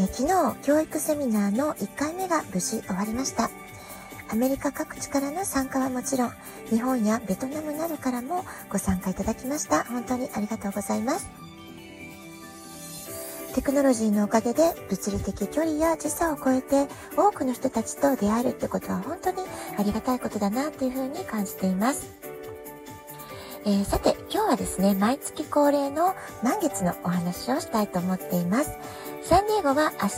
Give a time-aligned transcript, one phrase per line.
[0.00, 3.50] え昨日、教育セミナーの1回目が無事終わりました。
[4.30, 6.32] アメリカ各地からの参加はもちろん、
[6.70, 9.82] 日本やベトナムなどからもご参加いただきました。
[9.84, 11.28] 本当にありがとうございます。
[13.56, 16.86] テクノロジーのおかげで物理的距離や時差を超えて
[17.16, 19.38] 多くの人たちと出会えるってことは本当に
[19.76, 22.27] ありがたいことだなっていうふうに感じています。
[23.64, 28.70] えー、さて、今日はですね、毎月恒例の満月のお話をしたいと思っています。
[29.22, 30.16] サンディエゴは明日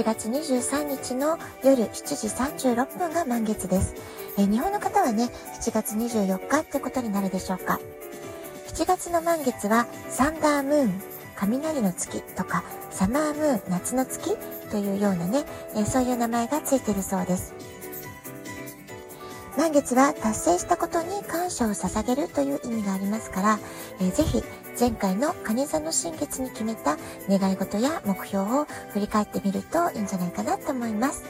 [0.00, 3.94] 7月23日の夜7時36分が満月です。
[4.38, 5.30] えー、日本の方はね、
[5.60, 7.80] 7月24日ってことになるでしょうか。
[8.68, 11.02] 7月の満月はサンダームーン、
[11.36, 14.36] 雷の月とかサマームーン、夏の月
[14.70, 15.44] というようなね、
[15.76, 17.54] えー、そういう名前がついてるそうです。
[19.56, 23.58] 満月は達成したことに感謝を捧げるという意味がありますから、
[24.00, 24.42] えー、ぜひ
[24.78, 26.96] 前回の蟹座の新月に決めた
[27.28, 31.24] 願い事や目標を振り返ってみるといいんじゃないかなと思います。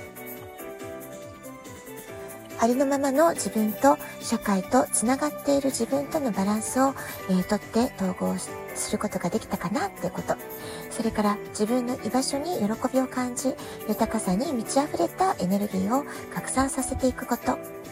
[2.61, 6.95] ありのままの自分と社会とつながっている自分とのバランスを、
[7.29, 8.39] えー、とって統合
[8.75, 10.35] することができたかなってこと。
[10.91, 13.55] それから自分の居場所に喜びを感じ、
[13.87, 17.84] 豊かさに満ち溢れたエネルギーを拡散させていくこと。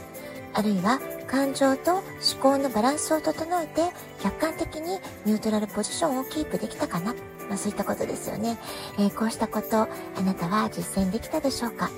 [0.54, 2.04] あるいは感情と思
[2.40, 3.82] 考のバランスを整えて
[4.20, 7.14] 客観的にニュートラルポジションをキープできたかな、
[7.48, 8.58] まあ、そういったことですよね、
[8.98, 9.88] えー、こうしたことあ
[10.24, 11.90] なたは実践できたでしょうか？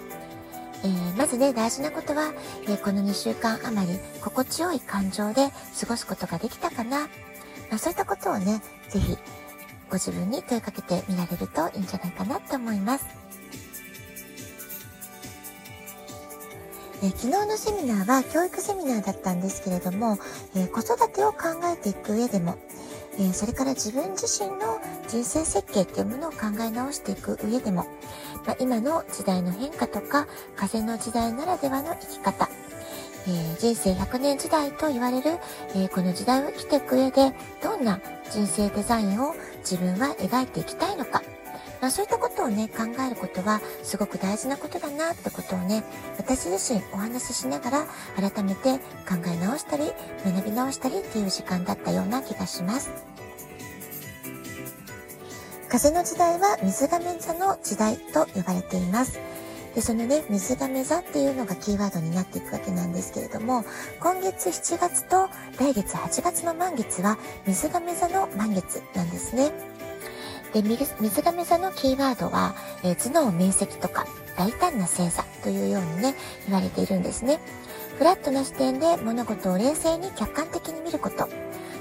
[0.84, 5.48] えー、まずね、大事なことは、えー、この2週間余り心地よい感情で
[5.80, 7.00] 過ごすことができたかな。
[7.00, 8.60] まあ、そういったことをね、
[8.91, 9.16] ぜひ
[9.88, 13.06] ご自分に問いかけてみられるといいんじゃないかなと思います。
[17.04, 20.16] え昨日のセミナーは教育セミナーだったんですけれども、
[20.56, 22.56] え子育てを考えていく上でも、
[23.19, 27.84] えそれから自分自身の人生設計っていうものを考え直していく上でも、
[28.47, 30.26] まあ、今の時代の変化とか
[30.56, 32.48] 風の時代ならではの生き方、
[33.26, 35.38] えー、人生100年時代と言われる、
[35.75, 38.00] えー、この時代を生きていく上でどんな
[38.31, 41.22] 人生デザインを自分は描いていきたいのか、
[41.84, 45.84] まあ、そういったことをね、考えることはすごく大事なことだなってことをね、
[46.17, 47.87] 私自身お話ししながら
[48.31, 49.93] 改めて考え直したり、
[50.25, 52.91] 学び直したりっていう時間だったような気がします。
[55.69, 59.21] 風の時代は水亀座の時代と呼ばれています。
[59.75, 63.62] で、そのね、水亀座っていうのがキーワードになっていくわけなんですけれども、
[64.01, 65.28] 今月7月と
[65.59, 69.73] 来月8月の満月は水亀座の満月なんですね。
[70.54, 70.62] で、
[71.00, 72.54] 水亀座のキーワードは、
[72.84, 74.06] えー、頭脳面積とか
[74.38, 76.15] 大胆な星座というようにね、
[76.47, 77.41] 言われているんですね。
[77.98, 81.28] フラットな視点で物事を冷静に客観的に見ること、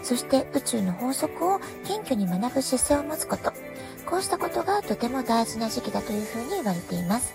[0.01, 3.53] そして宇宙の法則を謙虚に学ぶ姿勢を持つこと、
[4.05, 7.33] こうしたことがとても大事な時期だというふうに言われています。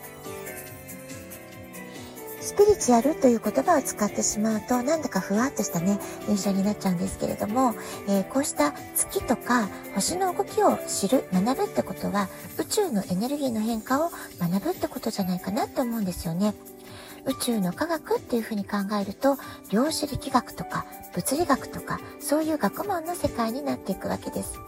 [2.48, 5.98] スピリチュアルという言葉を使ってしまうと、なんだかふわっとしたね、
[6.30, 7.74] 印象になっちゃうんですけれども、
[8.08, 12.26] えー、こうした月とか星の動きを知る、学ぶってことは、
[12.56, 14.10] 宇宙のエネルギーの変化を
[14.40, 16.54] 学ぶってことじゃないかなって思うんですよね。
[17.26, 19.36] 宇宙の科学っていうふうに考えると、
[19.70, 24.58] 量子力学とか物理学とか、そういう学問の世界になっていくわけです。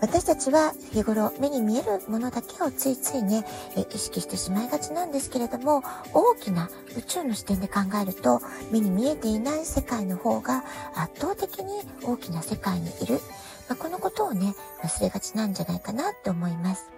[0.00, 3.44] 私たちは日頃目に見えるものだけをついついね、
[3.76, 5.82] え意識してしまいがちなんですけれども、
[6.14, 10.64] 大きな宇宙の視点で考えると、目に見えていない世界の方が
[10.94, 13.20] 圧倒的に大きな世界にいる。
[13.68, 16.97] まあ、このことをね、忘れがちなんじゃないかなと思います。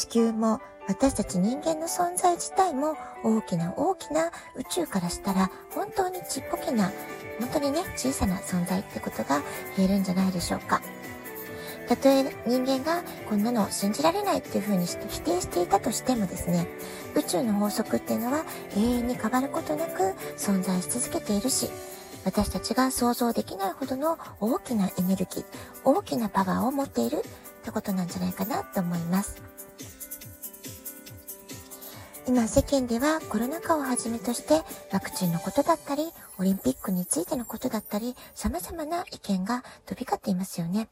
[0.00, 6.90] 地球も私たち人間の存在自体も大きな大きな宇宙からしたら本当にちっぽけな
[7.38, 9.42] 本当にね小さな存在ってことが
[9.76, 10.80] 言えるんじゃないでしょうか。
[11.86, 16.66] たとえ人間がこんなの信じられないっていうふうにして否定していたとしてもですね、
[17.14, 18.44] 宇宙の法則っていうのは
[18.76, 21.68] 永遠に変わることなく存在し続けているし、
[22.24, 25.44] 私たちが想像できないほどの大きなエネルギー、
[25.84, 27.20] 大きなパワーを持っているっ
[27.64, 29.49] てことなんじゃないかなと思います。
[32.26, 34.62] 今世間ではコロナ禍をはじめとして
[34.92, 40.88] ワクチンのことだったり、オリンピックについてのことだったり、様々な意見が飛び交っていますよね。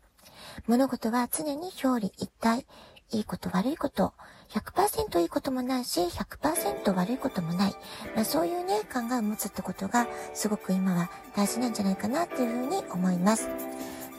[0.66, 2.66] 物事は常に表裏一体、
[3.10, 4.14] いいこと悪いこと、
[4.50, 7.74] 100%いいこともないし、100%悪いこともない。
[8.14, 13.48] まあ、そういうね、考えを持つってことが、すごく今は大事なんじゃないかなっていうふうに思います。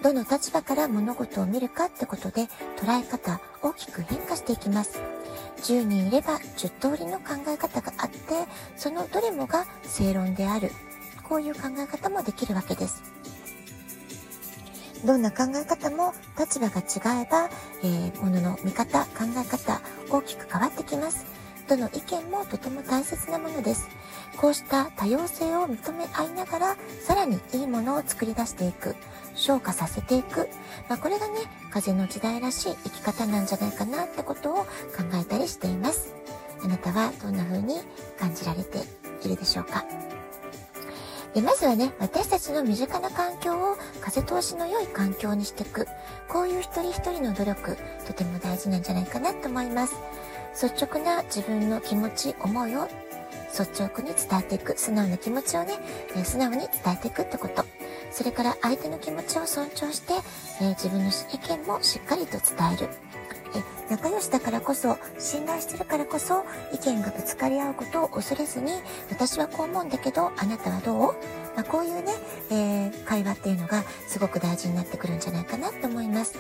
[0.02, 2.48] どの立場から物事を見るかってことで、
[2.78, 5.19] 捉え方、大きく変化していきます。
[5.60, 8.18] 10人いれば10通りの考え方があって、
[8.76, 10.72] そのどれもが正論である。
[11.24, 13.04] こういう考え方もできるわけです。
[15.06, 17.50] どんな考え方も立場が違えば、
[17.84, 21.26] えー、ものの見方、考え方、大きく変わってきます。
[21.68, 23.88] どの意見もとても大切なものです。
[24.38, 28.96] こうした多様性を認め合いながら、さらにいいものを作り出していく、
[29.40, 30.50] 昇華させていく。
[30.90, 31.40] まあ、これがね、
[31.72, 34.66] 風の時代らしい生き方なんじゃないかなってことを考
[35.14, 36.14] えたりしています。
[36.64, 37.82] あなたはどんな風に
[38.20, 38.80] 感じられて
[39.24, 39.86] いるでしょうか？
[41.34, 45.88] でまずはね、私たちの身近な環境を風通しの良い環境にしていく。
[46.28, 47.78] こういう一人一人の努力、
[48.08, 49.96] とても大事なんじゃないかなと思います。
[50.62, 52.88] 率直な自分の気持ち、思いを
[53.58, 54.78] 率直に伝えていく。
[54.78, 55.76] 素直な気持ちをね、
[56.24, 57.64] 素直に伝えていくってこと。
[58.12, 60.14] それから相手の気持ちを尊重して、
[60.62, 62.90] えー、自分の意見もしっかりと伝える。
[63.56, 68.74] え仲良しだからこそ、信頼してるからこそ、意見がぶつかり合うことを恐れずに、
[69.10, 71.00] 私はこう思うんだけど、あなたはどう？
[71.56, 72.14] まあ、こういうね、
[72.52, 76.38] えー、会話っていうのがすごく大事になってくるんじゃないかなと思います。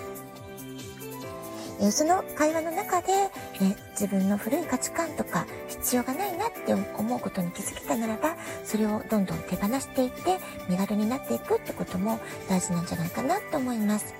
[1.82, 3.14] えその会話の中で、
[3.62, 8.36] え自分の古い価値観とか必要がないなって思うことに気づけたならば、
[8.66, 14.14] それをどんどん手放していって、身軽になっていくってことも大事なんじゃないかなと思います。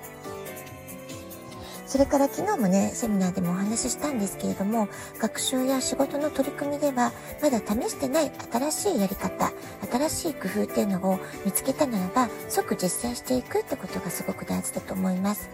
[1.90, 7.10] それから昨日もね、セミナーでもお話ししたんですけれども、学習や仕事の取り組みでは、
[7.42, 9.52] まだ試してない新しいやり方、
[9.90, 15.50] 新しい工夫っていうのを見つけたならば、即実践していくってことがすごく大事だと思います。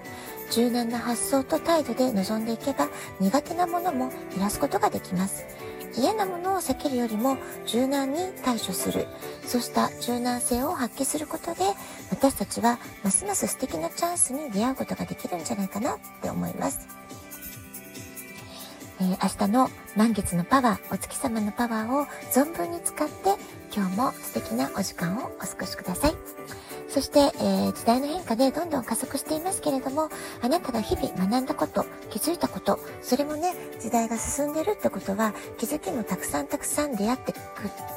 [0.53, 2.89] 柔軟な発想と態度で臨んでいけば、
[3.21, 5.45] 苦手なものも減らすことができます。
[5.97, 9.07] 嫌なものを避けるよりも柔軟に対処する。
[9.47, 11.65] そうした柔軟性を発揮することで、
[12.11, 16.87] 私たちはますます素敵なチャンスに出会うことができるんじゃないかなって思います。
[18.99, 23.37] えー、明日の満月のパワー、お月様のパワーを存分に使って、
[23.75, 26.15] 今日も素敵なお時間をお過ごしください。
[26.97, 30.09] そして、えー、時代の変化でどんどん加速していますけれども、
[30.41, 37.41] あなたが日々学んだこと、気づいたこと、それもね、時代が進んでるってことは、気づきもたくさんたくさん出会っていく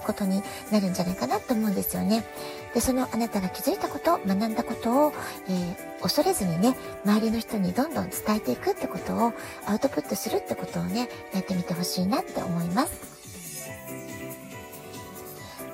[0.06, 2.26] ことになるんじゃないかなと思うんですよね。
[2.74, 5.14] で、そのあなたが気づいたこと、学んだことを、
[5.48, 6.76] えー、恐れずにね、
[7.06, 9.32] 周りの人にどんどん伝えていくってことを、
[9.66, 13.19] アウトプットするってことをね、やってみてほしいなって思います。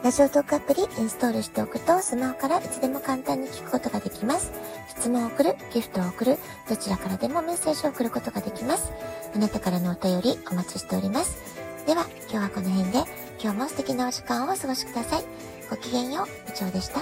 [0.06, 4.52] ラジオトークアプリインストールしておくとスマホからいつでも簡単に聞くことができます。
[4.88, 6.38] 質問を送る、ギフトを送る、
[6.69, 8.92] どちらからでもメッセージを送ることができます。
[9.34, 11.40] あなたからのお便りお待ちしております。
[11.88, 13.00] では、今日はこの辺で
[13.42, 15.24] 今日も素敵なお時間をお過ごしください。
[15.72, 17.00] ごきげんよう、部長でした。